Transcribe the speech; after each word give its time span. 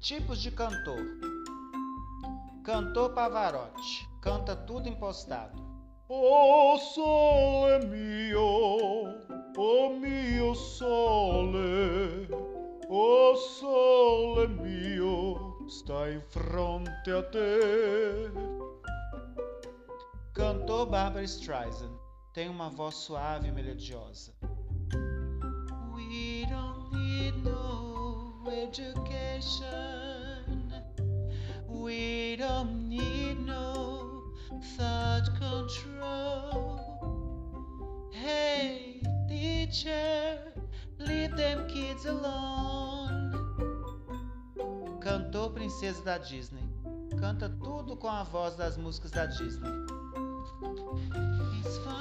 Tipos 0.00 0.42
de 0.42 0.50
cantor: 0.52 1.04
Cantor 2.64 3.12
Pavarotti, 3.12 4.08
canta 4.22 4.56
tudo 4.56 4.88
impostado. 4.88 5.62
O 6.08 6.78
sole 6.78 7.84
mio, 7.88 9.12
o 9.58 9.90
mio 9.90 10.54
sole, 10.54 12.30
o 12.88 13.36
sole 13.36 14.48
mio 14.48 15.66
está 15.66 16.10
em 16.10 16.22
fronte 16.22 17.10
a 17.10 17.22
te. 17.24 18.67
Cantor 20.38 20.86
Barbara 20.86 21.24
Streisand, 21.26 21.98
tem 22.32 22.48
uma 22.48 22.70
voz 22.70 22.94
suave 22.94 23.48
e 23.48 23.50
melodiosa. 23.50 24.32
We 25.92 26.46
don't 26.46 26.92
need 26.92 27.42
no 27.42 28.44
education. 28.46 29.74
We 31.68 32.36
don't 32.36 32.88
need 32.88 33.40
no 33.40 34.32
thought 34.76 35.28
control. 35.40 36.78
Hey, 38.12 39.02
teacher, 39.28 40.38
leave 41.00 41.34
them 41.34 41.66
kids 41.66 42.06
alone. 42.06 43.32
Cantor 45.00 45.50
Princesa 45.50 46.04
da 46.04 46.16
Disney, 46.16 46.62
canta 47.18 47.48
tudo 47.48 47.96
com 47.96 48.08
a 48.08 48.22
voz 48.22 48.54
das 48.54 48.76
músicas 48.76 49.10
da 49.10 49.26
Disney. 49.26 49.97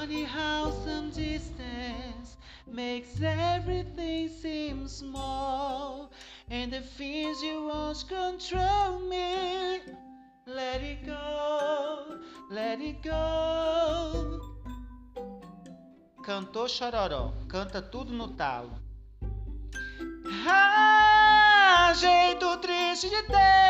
Funny 0.07 0.23
how 0.23 0.71
some 0.85 1.09
distance 1.09 2.37
makes 2.65 3.19
everything 3.21 4.29
seem 4.29 4.87
small, 4.87 6.13
and 6.49 6.71
the 6.71 6.79
fears 6.79 7.41
you 7.43 7.65
won't 7.65 8.05
control 8.07 8.99
me. 8.99 9.81
Let 10.45 10.81
it 10.81 11.05
go, 11.05 12.19
let 12.49 12.79
it 12.79 13.03
go. 13.03 14.39
Cantor 16.23 16.69
Chororó, 16.69 17.33
canta 17.49 17.81
tudo 17.81 18.13
no 18.13 18.29
talo. 18.29 18.79
Ah, 20.47 21.91
jeito 21.93 22.57
triste 22.61 23.09
de 23.09 23.23
ter 23.23 23.66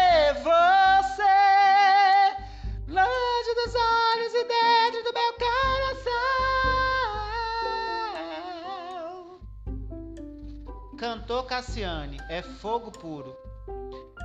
Cantor 11.28 11.44
Cassiane, 11.44 12.18
é 12.30 12.42
fogo 12.42 12.90
puro. 12.90 13.36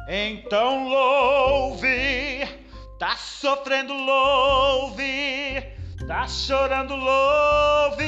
Então 0.09 0.89
louve, 0.89 2.47
tá 2.97 3.17
sofrendo 3.17 3.93
louve, 3.93 5.61
tá 6.07 6.29
chorando 6.29 6.95
louve, 6.95 8.07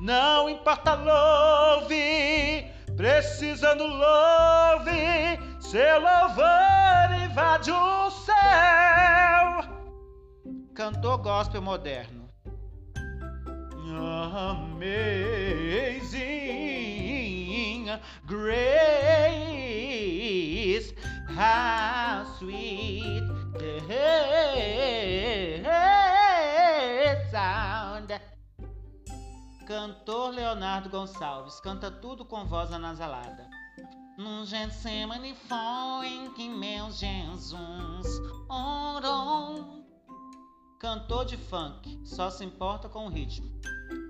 não 0.00 0.48
importa 0.48 0.94
louve, 0.94 2.64
precisando 2.96 3.84
louve, 3.84 5.38
seu 5.60 6.00
louvor 6.00 7.22
invade 7.22 7.70
o 7.70 8.10
céu. 8.10 9.62
Cantor 10.74 11.18
Gospel 11.18 11.60
Moderno. 11.60 12.30
Amazing 14.40 16.33
grace, 18.26 18.54
how 21.36 22.24
sweet 22.38 23.22
the 23.54 23.80
sound. 27.30 28.20
Cantor 29.66 30.30
Leonardo 30.34 30.88
Gonçalves, 30.90 31.60
canta 31.60 31.90
tudo 31.90 32.24
com 32.24 32.44
voz 32.44 32.72
anasalada. 32.72 33.48
Num 34.16 34.46
Getsemane 34.46 35.34
foi 35.34 36.06
em 36.06 36.32
que 36.34 36.48
meu 36.48 36.90
Jesus 36.90 38.06
orou. 38.48 39.84
Cantor 40.78 41.24
de 41.24 41.36
funk, 41.36 41.98
só 42.04 42.30
se 42.30 42.44
importa 42.44 42.88
com 42.88 43.06
o 43.06 43.08
ritmo. 43.08 43.50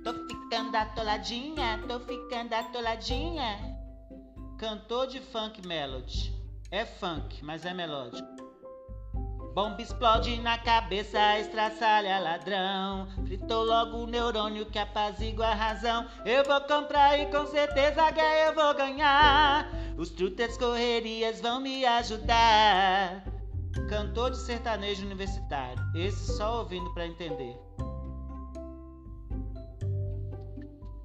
Tô 0.03 0.13
ficando 0.13 0.77
atoladinha, 0.77 1.83
tô 1.89 1.99
ficando 2.01 2.53
atoladinha. 2.53 3.74
Cantor 4.59 5.09
de 5.09 5.21
funk 5.21 5.67
melody, 5.67 6.33
é 6.71 6.85
funk, 6.85 7.45
mas 7.45 7.65
é 7.65 7.75
melódico. 7.75 8.29
Bomba 9.53 9.83
explode 9.83 10.41
na 10.41 10.59
cabeça, 10.59 11.39
estraçalha 11.39 12.19
ladrão. 12.21 13.07
Fritou 13.25 13.65
logo 13.65 13.99
o 13.99 14.07
neurônio 14.07 14.67
que 14.67 14.79
apazigua 14.79 15.47
a 15.47 15.55
razão. 15.55 16.07
Eu 16.25 16.45
vou 16.45 16.61
comprar 16.63 17.19
e 17.19 17.27
com 17.27 17.47
certeza 17.47 18.11
guerra 18.11 18.49
eu 18.49 18.55
vou 18.55 18.75
ganhar. 18.75 19.69
Os 19.97 20.11
trutas 20.11 20.57
correrias 20.57 21.41
vão 21.41 21.61
me 21.61 21.85
ajudar. 21.85 23.25
Cantor 23.89 24.31
de 24.31 24.39
sertanejo 24.39 25.05
universitário, 25.05 25.83
esse 25.95 26.37
só 26.37 26.61
ouvindo 26.61 26.93
pra 26.95 27.07
entender. 27.07 27.57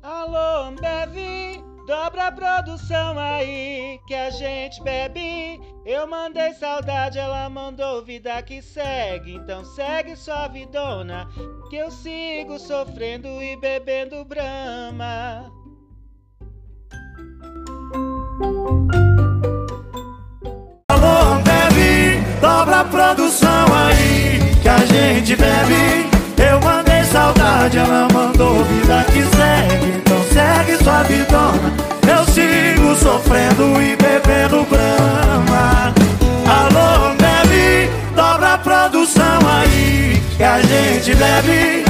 Alô, 0.01 0.69
Ambev, 0.69 1.68
dobra 1.89 2.27
a 2.27 2.31
produção 2.31 3.17
aí 3.17 3.99
que 4.05 4.13
a 4.13 4.29
gente 4.29 4.81
bebe. 4.83 5.59
Eu 5.83 6.05
mandei 6.05 6.53
saudade, 6.53 7.17
ela 7.17 7.49
mandou 7.49 8.05
vida 8.05 8.39
que 8.43 8.61
segue. 8.61 9.33
Então 9.33 9.65
segue 9.65 10.15
sua 10.15 10.47
vidona, 10.47 11.27
que 11.67 11.77
eu 11.77 11.89
sigo 11.89 12.59
sofrendo 12.59 13.27
e 13.41 13.57
bebendo 13.57 14.23
brama. 14.23 15.51
Gente 40.99 41.15
bebe. 41.15 41.88